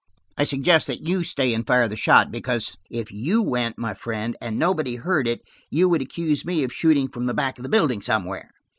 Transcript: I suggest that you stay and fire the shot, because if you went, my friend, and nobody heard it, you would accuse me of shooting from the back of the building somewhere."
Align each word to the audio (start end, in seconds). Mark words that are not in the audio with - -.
I 0.35 0.45
suggest 0.45 0.87
that 0.87 1.05
you 1.07 1.23
stay 1.23 1.53
and 1.53 1.63
fire 1.63 1.87
the 1.87 1.95
shot, 1.95 2.31
because 2.31 2.75
if 2.89 3.11
you 3.11 3.43
went, 3.43 3.77
my 3.77 3.93
friend, 3.93 4.35
and 4.41 4.57
nobody 4.57 4.95
heard 4.95 5.27
it, 5.27 5.41
you 5.69 5.87
would 5.89 6.01
accuse 6.01 6.43
me 6.43 6.63
of 6.63 6.73
shooting 6.73 7.07
from 7.07 7.27
the 7.27 7.35
back 7.35 7.59
of 7.59 7.63
the 7.63 7.69
building 7.69 8.01
somewhere." 8.01 8.49